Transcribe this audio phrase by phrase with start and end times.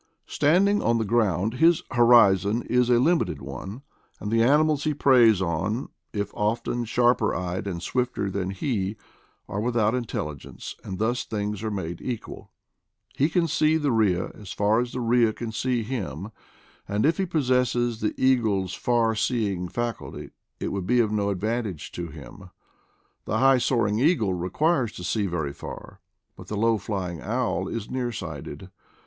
[0.25, 3.83] Standing on the ground, his horizon is a limited one;
[4.19, 8.33] and the animals he preys on, if often sharper SIGHT IN SAVAGES 177 eyed and
[8.33, 8.97] swifter than he,
[9.47, 12.49] are without intelligence, and thus things are made equal.
[13.15, 16.31] He can see the jrhea as far as the rhea can see him;
[16.87, 21.91] and if he possessed the eagle's far seeing faculty it would be of no advantage
[21.91, 22.49] to him.
[23.25, 25.99] The high soaring eagle requires to see very far,
[26.35, 28.71] but the low flying owl is near sighted.